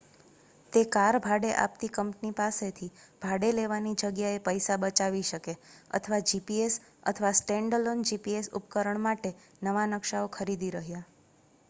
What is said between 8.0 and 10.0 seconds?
GPS ઉપકરણ માટે નવા